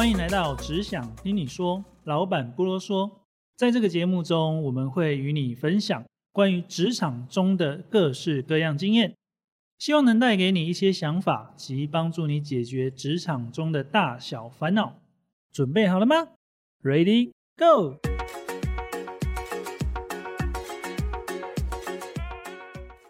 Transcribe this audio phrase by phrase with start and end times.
[0.00, 3.10] 欢迎来到只想听你说，老板不啰嗦。
[3.54, 6.02] 在这个节目中，我们会与你分享
[6.32, 9.14] 关于职场中的各式各样经验，
[9.78, 14.94] 希望能带给你一些想法及帮助你解决职场中的大小烦恼。
[15.52, 16.28] 准备好了吗
[16.82, 17.98] ？Ready Go！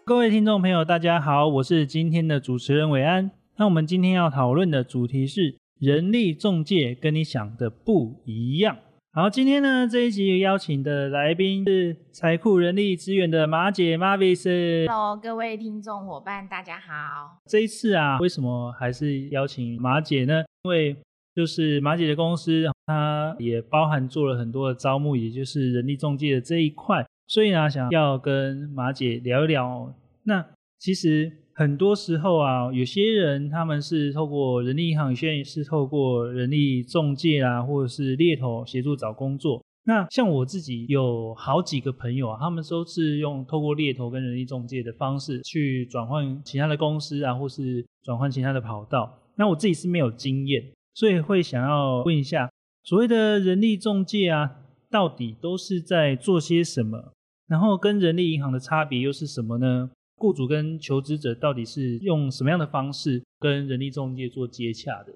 [0.03, 3.31] 各位听众朋友，大家好，我是今天的主持人伟安。
[3.55, 8.77] 那我们今天要讨论的主题是人力中介跟你想的不一样。
[9.13, 14.85] 好，今天呢这一集邀请的来宾是财库人力资源的马姐 Marvis。
[14.87, 17.39] Hello，各位听众伙伴，大家好。
[17.49, 20.43] 这一次啊，为什么还是邀请马姐呢？
[20.65, 20.95] 因为
[21.33, 29.91] 就是马姐的公司，它也包含做了很多的招募，也就是人力中介的这一块，所以呢，想要跟马姐聊一聊。
[30.25, 30.45] 那
[30.77, 39.63] 其实很多时候啊，有些人他们是透过人力银行，有些人是透过人力中介啊，或者是猎头协助找工作。
[39.83, 49.17] 那像我自己有好几个朋友啊，他们都是用透过猎头跟人力中介的方式去转换其他的公司啊，或是转换其他的跑道。
[49.35, 50.63] 那我自己是没有经验，
[50.93, 52.49] 所以会想要问一下，
[52.83, 54.51] 所谓的人力中介啊，
[54.89, 57.13] 到底都是在做些什么？
[57.47, 59.89] 然后跟人力银行的差别又是什么呢？
[60.21, 65.11] 雇主跟求职者到底是用什么样的方式跟人力中介做接洽的？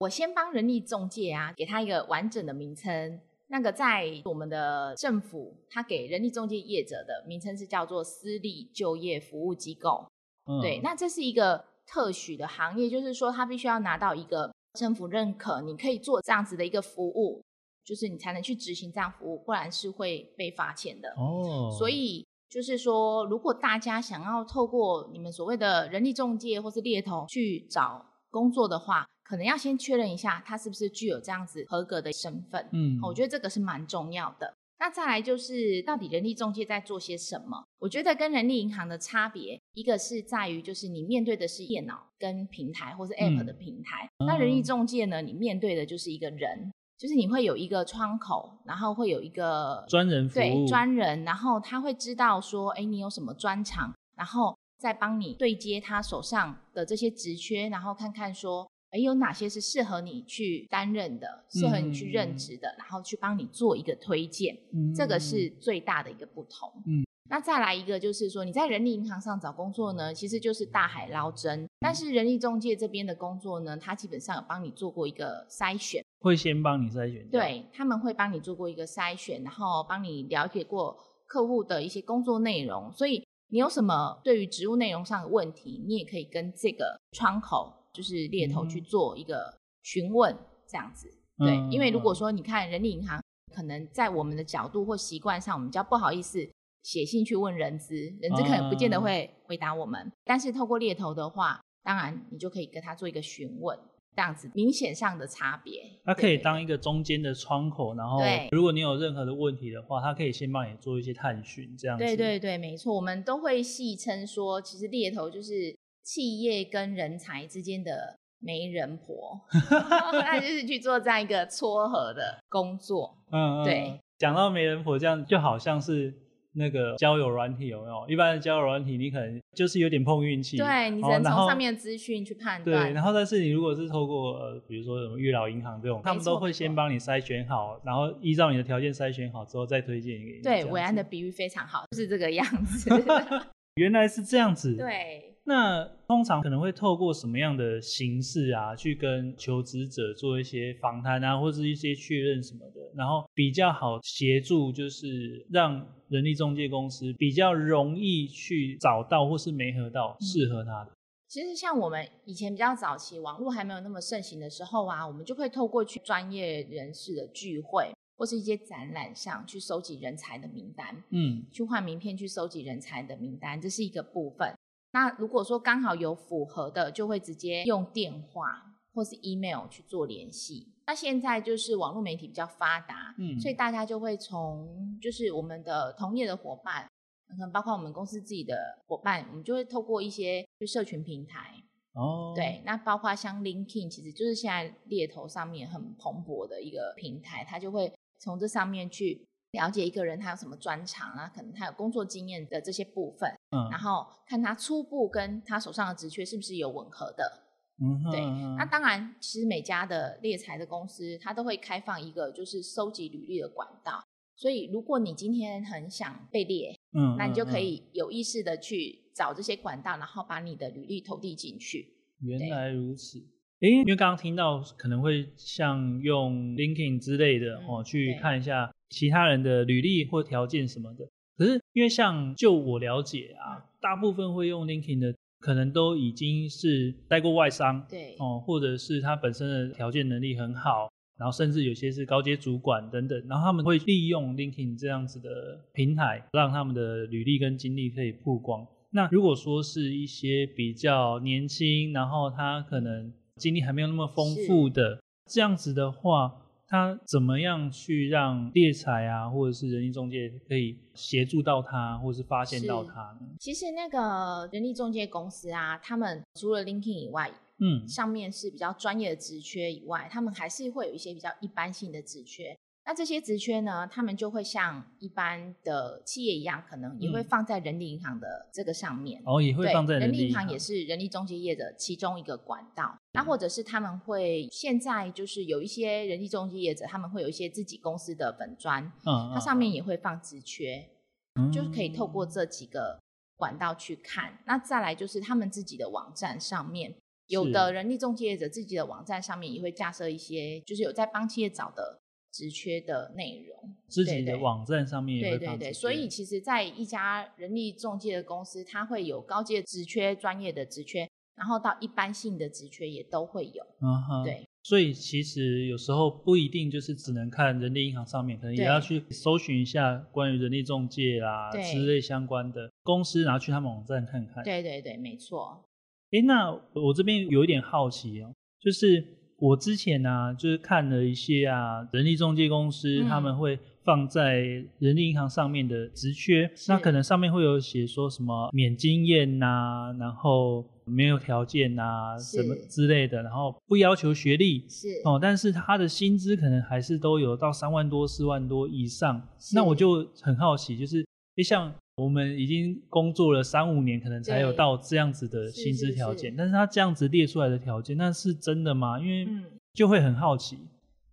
[0.00, 3.18] 我先帮人力中介啊，给他一个完整的名称。
[3.48, 10.06] 那个在我们的政府，他给人力中介业者的名称是叫做私立就业服务机构。
[10.44, 17.42] 嗯对，那这是一个特许的行业，就是说他必须要拿到一个政府认可，你可以做这样子的一个服务，
[17.84, 21.10] 就是你才能去执行这样服务，不然是会被罚钱的。
[21.16, 32.68] 哦，所以就是说，如果大家想要透过你们所谓的人力中介或是猎头去找工作的话，可能要先确认一下他是不是具有这样子合格的身份。
[32.72, 34.52] 嗯，我觉得这个是蛮重要的。
[34.80, 37.62] 那再来就是，到底人力中介在做些什么？
[37.78, 66.70] 我觉得跟人力银行的差别，一个是在于就是你面对的是电脑跟平台或是 App 嗯的平台，那人力中介呢，你面对的就是一个人，就是你会有一个窗口，然后会有一个专人服务对专人，然后他会知道说，哎，你有什么专长，然后再帮你对接他手上的这些职缺，然后看看说，哎，有哪些是适合你去担任的，适合你去任职的，然后去帮你做一个推荐，嗯这个是最大的一个不同。
[66.86, 76.04] 嗯，那再来一个就是说，你在人力银行上找工作呢，其实就是大海捞针，但是人力中介这边的工作呢，他基本上有帮你做过一个筛选。
[76.18, 90.36] 会先帮你筛选掉，对，他们会帮你做过一个筛选，然后帮你了解过客户的一些工作内容，所以你有什么对于职务内容上的问题，你也可以跟这个窗口，就是猎头去嗯做一个询问，
[90.66, 91.08] 这样子。
[91.38, 93.22] 对，嗯因为如果说你看人力银行，
[93.54, 96.38] 可能在我们的角度或习惯上，我们比较不好意思
[96.82, 103.78] 写信去问人资，人资可能不见得啊会回答我们，但是透过猎头的话，当然你就可以跟他做一个询问，
[104.16, 105.82] 这样子明显上的差别。
[106.04, 108.20] 它可以对当一个中间的窗口，然后
[108.50, 112.04] 如果你有任何的问题的话，它可以先帮你做一些探寻，这样子。
[112.04, 119.40] 对对对，没错，我们都会戏称说，其实猎头就是企业跟人才之间的媒人婆，
[120.12, 123.16] 那就是去做这样一个撮合的工作。
[123.30, 126.14] 嗯，嗯对嗯讲到媒人婆这样，就好像是
[126.52, 128.04] 那个交友软体有没有？
[128.08, 140.42] 一般的交友软体，你可能就是有点碰运气，对你只能从上面的资讯去判断对，然后但是你如果是透过呃，比如说什么月老银行这种，他们都会先帮你筛选好，然后依照你的条件筛选好之后再推荐给你。
[140.42, 142.90] 对，伟安的比喻非常好，就是这个样子。
[143.76, 144.76] 原来是这样子。。
[144.76, 160.92] 对，那通常可能会透过什么样的形式啊，去跟求职者做一些访谈啊，或是一些确认什么的，然后比较好协助，就是让人力中介公司比较容易去找到或是媒合到适合他的。
[161.26, 171.02] 其实像我们以前比较早期，网络还没有那么盛行的时候啊，我们就会透过去专业人士的聚会或是一些展览上去收集人才的名单。
[171.10, 174.54] 嗯去换名片去收集人才的名单，这是一个部分。
[174.92, 180.72] 那如果说刚好有符合的，就会直接用电话或是 email 去做联系。
[180.86, 186.90] 那现在就是网络媒体比较发达，嗯所以大家就会从就是我们的同业的伙伴，
[187.28, 207.46] 可能包括我们公司自己的伙伴，我们就会透过一些就社群平台，哦，对，那包括像 LinkedIn，其实就是现在猎头上面很蓬勃的一个平台，它就会从这上面去了解一个人他有什么专长啊，可能他有工作经验的这些部分，嗯然后看他初步跟他手上的职缺是不是有吻合的。
[207.82, 214.02] 嗯哼，对嗯那当然，其实每家的猎才的公司，它都会开放一个就是收集履历的管道。
[214.36, 217.64] 所以，如果你今天很想被猎，嗯，那你就可嗯。
[217.64, 221.96] 以有意识的去找这些管道，然后把你的履历投递进去。
[222.22, 223.18] 嗯原来如此。
[223.60, 231.08] 诶，因为刚刚听到可能会像用 LinkedIn 之类的嗯哦，去看一下其他人的履历或条件什么的。
[231.40, 248.66] 可是因为像就我了解啊，嗯大部分会用 LinkedIn 的，可能都已经是待过外商，对，哦，或者是他本身的条件能力很好，然后甚至有些是高阶主管等等，然后他们会利用 LinkedIn 这样子的平台，让他们的履历跟经历可以曝光。
[248.90, 256.36] 那如果说是一些比较年轻，然后他可能经历还没有那么丰富的这样子的话，
[256.70, 263.28] 他怎么样去让猎才啊，或者是人力中介可以协助到他，或者是发现到他呢？
[263.40, 267.28] 其实那个人力中介公司啊，他们除了 LinkedIn 以外，
[267.58, 272.56] 嗯，上面是比较专业的职缺以外，他们还是会有一些比较一般性的职缺。
[272.86, 279.20] 那这些职缺呢，他们就会像一般的企业一样，可能也会嗯放在人力银行的这个上面。
[279.26, 282.96] 哦，也会，放在人力银行也是人力中介业的其中一个管道。
[283.12, 290.88] 那嗯或者是他们会现在就是有一些人力中介业者，他们会有一些自己公司的本专，嗯，它上面也会放职缺，
[291.34, 293.00] 嗯就是可以透过这几个
[293.36, 294.38] 管道去看。
[294.46, 296.94] 那再来就是他们自己的网站上面，
[297.26, 302.00] 有的人力中介业者自己的网站上面也会架设一些，就是有在帮企业找的
[302.32, 303.74] 职缺的内容。
[303.88, 311.09] 自己的对对网站上面也对对对，会放职所以其实，在一家人力中介的公司，它会有高阶职缺、专业的职缺，
[311.40, 313.64] 然后到一般性的职缺也都会有。
[313.80, 324.44] 嗯哼，对，所以其实有时候不一定就是只能看人力银行上面，可能也要去搜寻一下关于人力中介啦之类相关的公司，然后去他们网站看看。
[324.44, 325.64] 对对对，没错。
[326.10, 329.02] 诶，那我这边有一点好奇哦，就是
[329.38, 334.36] 我之前呢、就是看了一些啊人力中介公司，嗯他们会放在
[334.78, 344.88] 人力银行上面的职缺，那可能上面会有写说什么免经验呐、然后没有条件呐、什么之类的，然后不要求学历，是。
[345.04, 349.26] 哦，但是他的薪资可能还是都有到三万多、四万多以上。
[349.54, 351.04] 那我就很好奇，就是
[351.36, 358.98] 诶像我们已经工作了三五年，可能才有到这样子的薪资是条件，是但是他这样子列出来的条件，那是真的吗？
[359.00, 360.58] 因为嗯，就会很好奇。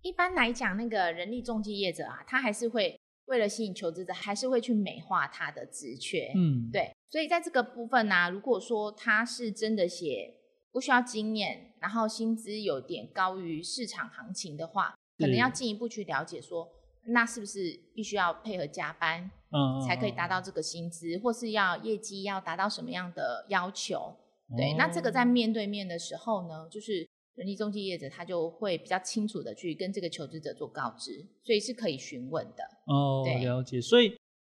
[0.07, 6.31] 一般来讲，那个人力中介业者啊，他还是会为了吸引求职者，还是会去美化他的职缺。
[6.35, 10.33] 嗯，对，所以在这个部分呢、如果说他是真的写
[10.71, 16.69] 不需要经验，然后薪资有点高于市场行情的话，可能要进一步去了解说，
[17.07, 20.41] 那是不是必须要配合加班嗯，才可以达到。
[20.41, 24.15] 这个薪资，或是要业绩要达到什么样的要求？
[24.55, 27.06] 对，哦那这个在面对面的时候呢，就是
[27.37, 32.63] 人力中介业者他就会比较清楚的去跟这个求职者做告知，所以是可以询问的。
[32.87, 33.79] 哦，对了解。
[33.79, 34.11] 所以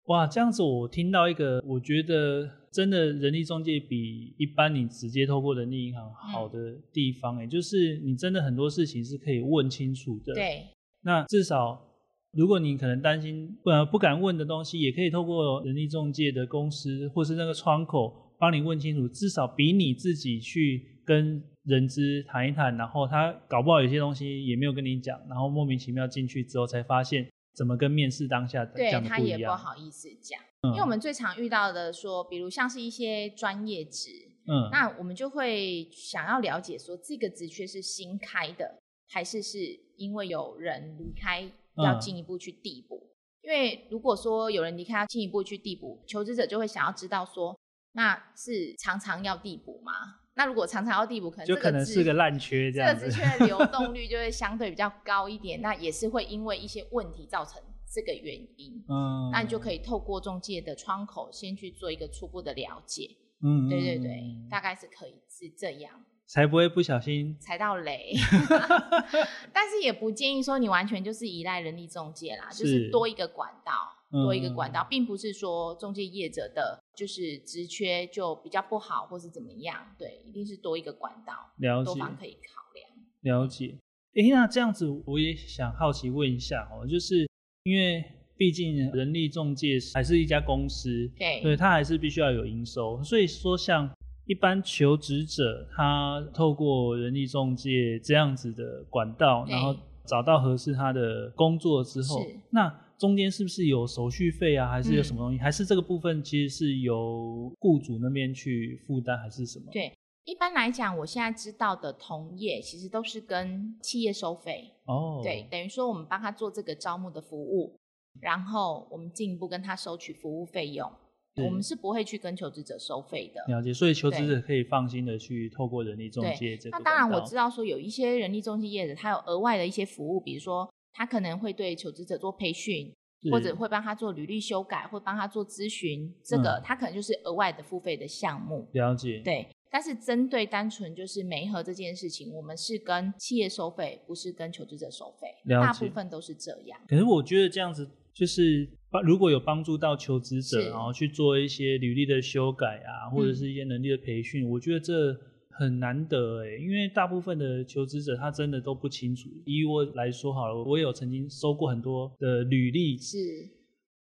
[0.06, 10.34] 哇，这样子我听到一个，我觉得真的人力中介比一般你直接透过人力银行好嗯的地方，哎、就是你真的很多事情是可以问清楚的。。
[10.34, 10.66] 对，
[11.02, 11.86] 那至少，
[12.32, 29.56] 如果你可能担心呃不敢问的东西，也可以透过人力中介的公司或是那个窗口帮你问清楚，至少比你自己去跟人资谈一谈，然后他搞不好有些东西也没有跟你讲，然后莫名其妙进去之后才发现怎么跟面试当下对讲的他也不不一样。
[29.56, 34.10] 好意思讲，嗯因为我们最常遇到的说，比如像是一些专业职，
[34.48, 39.60] 嗯那我们就会想要了解说，这个职缺是新开的，还是是
[39.96, 41.44] 因为有人离开
[41.76, 43.12] 要嗯进一步去递补？
[43.44, 47.56] 因为如果说有人离开要进一步去递补，求职者就会想要知道说，
[47.92, 49.94] 那是常常要递补吗？
[50.40, 53.08] 那如果常常要递补，可能就可能是个烂缺这这样子。
[53.08, 57.62] 个职缺的流动率就会相对比较高一点，那也是会因为一些问题造成
[57.94, 58.82] 这个原因。
[58.88, 63.18] 嗯，那你就可以透过中介的窗口先去做一个初步的了解。
[63.44, 65.92] 嗯，嗯，对对对嗯，大概是可以是这样，
[66.26, 67.36] 才不会不小心。
[67.42, 68.14] 踩到雷。
[69.52, 83.38] 但是也不建议说你完全就是依赖人力中介啦，就是是多一个管道，嗯多一个管道，并不是说中介业者的就是职缺就比较不好或是怎么样，对，一定是多一个管道，了解，多方可以考量。
[83.38, 83.78] 了解。
[84.16, 87.28] 诶，那这样子我也想好奇问一下哦，就是
[87.64, 88.04] 因为
[88.36, 93.90] 毕竟人力中介还是一家公司，对对，它还是必须要有营收，所以说像
[94.26, 99.76] 一般求职者，他透过人力中介这样子的管道，然后
[100.06, 105.40] 找到合适他的工作之后，那中间是不是有手续费啊，还是有什么嗯东西？
[105.40, 109.66] 还是这个部分其实是由雇主那边去负担，还是什么？
[109.72, 109.92] 对，
[110.26, 117.74] 一般来讲，我现在知道的同业其实都是跟企业收费，哦，对，，等于说我们帮他做这个招募的服务，
[118.20, 120.92] 然后我们进一步跟他收取服务费用，
[121.38, 123.42] 是我们是不会去跟求职者收费的。
[123.48, 123.74] 了解。
[123.74, 132.94] 所以求职者可以放心的去透过人力中介这个那当然我知道，道说有一些人力中介业者，他有额外的一些服务，比如说他可能会对求职者做培训，
[133.32, 136.62] 或者会帮他做履历修改，或帮他做咨询，这个嗯。
[136.64, 138.68] 他可能就是额外的付费的项目。
[138.74, 146.80] 了解，对，但是针对单纯就是媒合这件事情，我们是跟企业收费，不是跟求职者收费，了大部分都是这样。
[146.88, 153.36] 可是我觉得这样子就是帮如果有帮助到求职者，然后去做一些履历的修改啊，或者嗯。
[153.36, 155.14] 是一些能力的培训，我觉得这
[155.60, 159.30] 很难得哎，因为大部分的求职者他真的都不清楚。
[159.46, 163.18] 以我来说好了，我有曾经收过很多的履历，是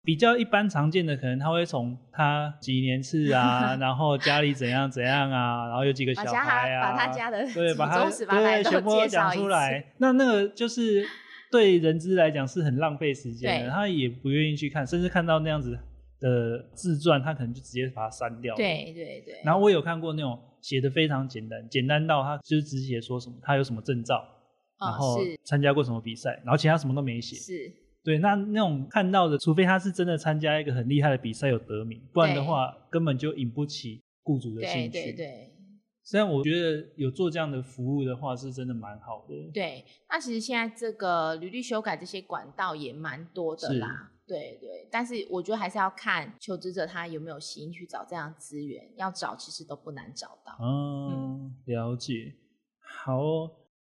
[0.05, 9.95] 比较一般常见的，可能他会从他几年次啊， 然后家里怎样怎样啊，然后有几个小孩啊，把他家的对，把他对全部讲出来。
[9.99, 11.05] 那那个就是
[11.51, 15.77] 对人资来讲是很浪费时间的，他也不愿意去看，甚至看到那样子
[16.21, 18.55] 的自传，他可能就直接把它删掉。。
[18.55, 19.41] 对对对。
[19.45, 24.17] 然后我有看过那种写的非常简单，简单到他就是只写说什么他有什么证照，
[24.81, 27.37] 然嗯后参加过什么比赛，然后其他什么都没写。
[27.37, 34.91] 是对，那那种看到的，除非他是真的参加一个很厉害的比赛有得名，不然的对话根本就引不起雇主的对兴趣。
[34.91, 35.53] 对对
[36.03, 39.51] 虽然我觉得有做这样的服务的话，是真的蛮好的。
[39.53, 39.85] 对。
[40.09, 44.11] 那其实现在这个履历修改这些管道也蛮多的啦。
[44.27, 50.57] 对对，但是我觉得还是要看求职者他有没有心去找这样的资源，要找其实都不难找到。
[50.61, 52.35] 嗯，了解。
[52.81, 53.51] 好哦，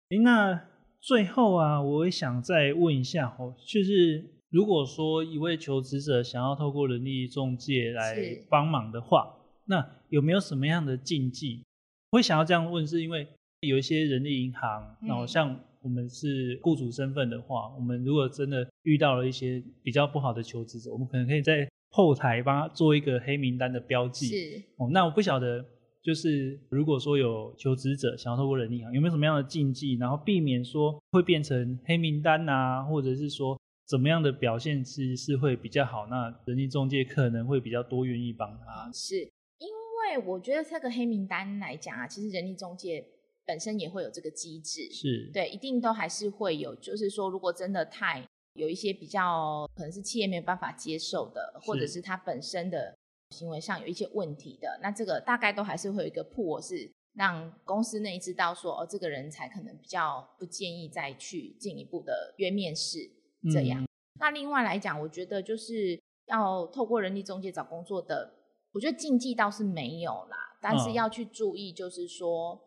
[0.08, 0.68] 诶那
[1.00, 9.36] 最后啊，我也想再问一下哦，就是如果说一位求职者想要透过人力中介来是帮忙的话，
[9.66, 11.62] 那有没有什么样的禁忌？
[12.10, 13.28] 会想要这样问，是因为
[13.60, 24.26] 有一些人力银行，嗯然后像我们是雇主身份的话，我们如果真的遇到了一些比较不好的求职者，我们可能可以在后台帮他做一个黑名单的标记。
[24.26, 25.64] 是哦，那我不晓得，
[26.02, 36.06] 就是如果说有求职者想要透过人力银行，有没有什么样的禁忌，然后避免说会变成黑名单啊，或者是说怎么样的表现是是会比较好？
[36.08, 38.90] 那人力中介可能会比较多愿意帮他。
[38.92, 39.20] 是，
[39.58, 43.04] 因为我觉得这个黑名单来讲啊，其实人力中介
[43.46, 44.90] 本身也会有这个机制。
[44.90, 51.94] 是，对，一定都还是会有，就是说，如果真的太有一些比较可能是企业没有办法接受的，或者是。
[51.94, 52.92] 是他本身的
[53.30, 63.08] 行为上有一些问题的，那这个大概都还是会有一个破，是让公司内知道说，哦，这个人才可能比较不建议再去进一步的约面试
[63.52, 63.80] 这样。
[63.80, 63.86] 嗯。
[64.18, 65.96] 那另外来讲，我觉得就是
[66.26, 68.34] 要透过人力中介找工作的，
[68.72, 70.94] 我觉得禁忌倒是没有啦，但是嗯。
[70.94, 72.60] 要去注意，就是说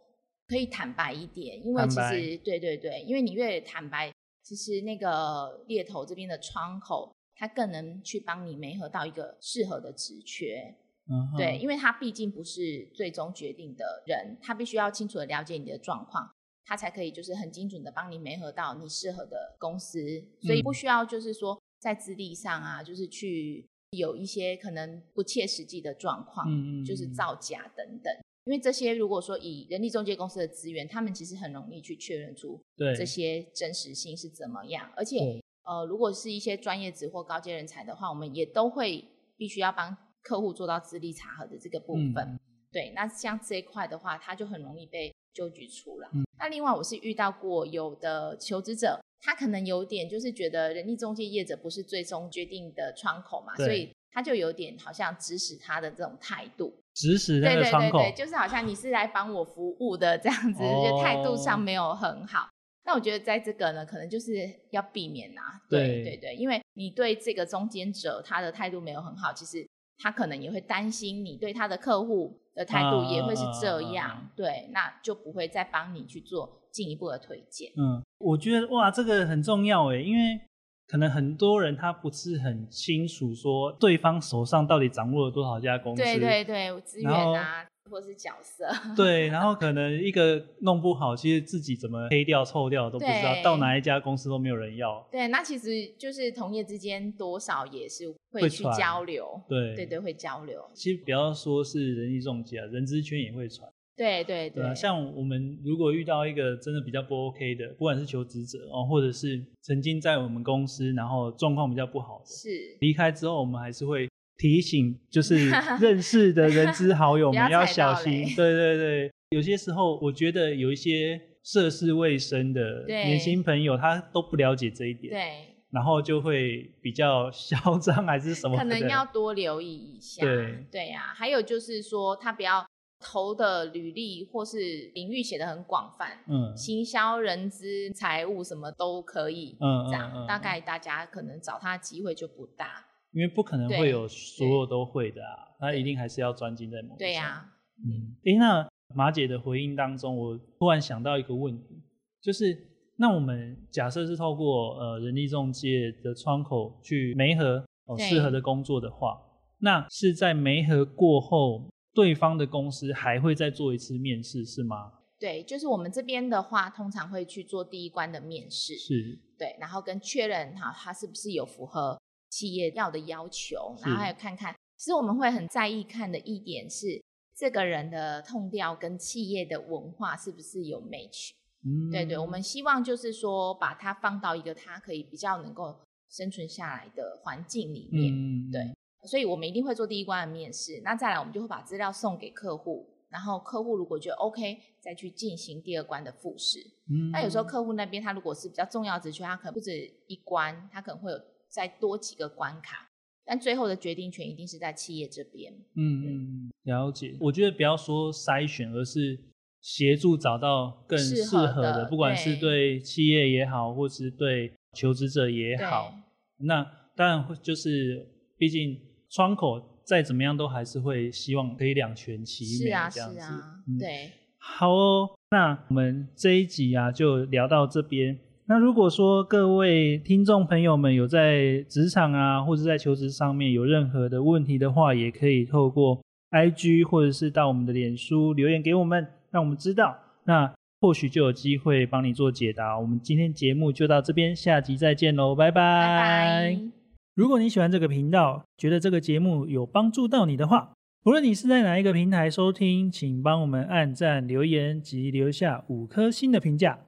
[0.47, 4.09] 可以坦白一点，因为其实对对对，因为你越坦白，
[4.47, 10.73] 其实那个猎头这边的窗口，他更能去帮你媒合到一个适合的职缺。
[11.09, 16.31] 嗯哼对，因为他毕竟不是最终决定的人，他必须要清楚的了解你的状况，
[16.63, 19.99] 他才可以就是很精准的帮你媒合到你适合的公司，
[20.39, 28.13] 所以嗯不需要就是说在资历上啊，就是去有一些可能不切实际的状况，嗯嗯就是嗯造假等等。
[28.47, 35.17] 因为这些如果说以人力中介公司的资源，他们其实很容易去确认出对这些真实性是怎么样，而且
[35.65, 39.03] 呃，如果是一些专业职或高阶人才的话，我们也都会
[39.35, 42.15] 必须要帮客户做到资历查核的这个部分。
[42.15, 42.39] 嗯
[42.71, 46.09] 对，那像这一块的话，它就很容易被纠举出来。
[46.13, 56.73] 嗯那另外，我是遇到过有的求职者，他可能有点就是觉得人力中介业者不是最终决定的窗口嘛，所以他就有点好像指使他的这种态度。
[56.97, 62.49] 指使那对个窗口，对对对，就是好像你是来帮我服务的这样子，哦就态度上没有很好。
[62.85, 64.31] 那我觉得在这个呢，可能就是
[64.71, 66.17] 要避免呐、对对对。
[66.17, 69.67] 对，因为你对这个中间者他的态度没有很好，其实
[69.99, 77.71] 他可能也会担心你对他的客户的态度也会是这样，对，那就不会再帮你去做进一步的推荐。
[77.75, 80.39] 嗯，我觉得哇，这个很重要哎，因为
[80.87, 88.65] 可能很多人他不是很清楚说对方手上到底掌握了多少家公司，对对对，资源啊，或是角色，
[88.95, 95.05] 对，然后可能一个弄不好，其实自己怎么黑掉、臭掉都不知道，到哪一家公司都没有人要。
[95.11, 103.69] 对，那其实就是同业之间多少也是会去交流，对对对，会交流，其实不要说是人力中介啊，人资圈也会传。
[103.97, 115.49] 对对对啊，像我们如果遇到一个真的比较不 OK 的，不管是求职者哦，或者是曾经在我们公司然后状况比较不好的，是离开之后，我们还是会提醒，就是
[115.81, 118.25] 认识的人之好友们要小心雷。
[118.35, 130.23] 对对对，有些时候我觉得有一些涉世未深的年轻朋友，他都不了解这一点，对，然后就会比较 嚣张还是什么，可能要多留意一下。
[130.23, 132.63] 对对呀、还有就是说，他不要
[132.99, 134.57] 投的履历或是
[134.95, 139.57] 领域写的很广泛，嗯行销、人资、财务什么都可以。
[139.59, 142.85] 嗯这样、嗯嗯大概大家可能找他的机会就不大。
[143.13, 147.49] 因为不可能对会有所有都会的啊，他一定还是要专精在某一对呀、项
[147.85, 151.81] 嗯，诶，那马姐的回应当中，我突然想到一个问题，
[152.21, 152.55] 就是
[152.97, 159.19] 那我们假设是透过呃人力中介的窗口去媒合哦适合的工作的话，
[159.59, 164.93] 那是在媒合过后，对方的公司还会再做一次面试是吗？
[165.17, 171.99] 对，就是我们这边的话，通常会去做第一关的面试，是，对，然后跟确认哈，他是不是有符合
[172.29, 177.01] 企业要的要求，然后是还有看看，其实我们会很在意看的一点是，
[177.35, 181.31] 这个人的痛调跟企业的文化是不是有 match。
[181.65, 185.75] 嗯，对对，我们希望就是说，把它放到一个他可以比较能够
[186.11, 188.13] 生存下来的环境里面。
[188.13, 188.71] 嗯，对
[189.07, 196.59] 所以我们一定会做第一关的面试，那再来我们就会把资料送给客户，然后客户如果觉得 OK，再去进行第二关的复试。
[196.89, 199.71] 嗯，那有时候客户那边他如果是比较重要的职缺，他可能不止
[200.07, 201.17] 一关，他可能会有
[201.49, 202.89] 再多几个关卡，
[203.25, 205.53] 但最后的决定权一定是在企业这边。
[205.75, 207.15] 嗯嗯，了解。
[207.19, 209.17] 我觉得不要说筛选，而是
[209.61, 215.93] 协助找到更适适合合的不管是对对企业也好，或是对求职者也好。
[216.39, 216.63] 那
[216.95, 223.15] 当然会就是，毕竟窗口再怎么样都还是会希望可以两全其美是啊，这样子。
[223.15, 228.17] 是啊，嗯对，好哦，那我们这一集啊就聊到这边。
[228.49, 239.97] 那如果说各位听众朋友们有在职场啊，或者在求职上面有任何的问题的话，也可以透过 IG 或者是到我们的脸书留言给我们，让我们知道。
[240.23, 242.79] 那或许就有机会帮你做解答。
[242.79, 245.51] 我们今天节目就到这边，下集再见喽，拜拜。
[245.51, 246.76] 拜拜。
[247.17, 250.71] 如果你喜欢这个频道，觉得这个节目有帮助到你的话，
[251.03, 256.79] 无论你是在哪一个平台收听，请帮我们按赞、留言及留下五颗星的评价，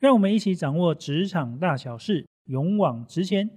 [0.00, 3.50] 让我们一起掌握职场大小事，勇往直前。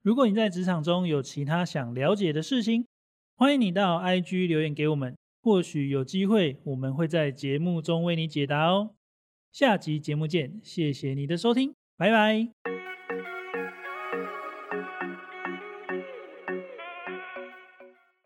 [0.00, 2.86] 如果你在职场中有其他想了解的事情，
[3.36, 8.92] 欢迎你到 IG 留言给我们，或许有机会我们会在节目中为你解答哦。
[9.52, 12.95] 下集节目见，谢谢你的收听，拜拜。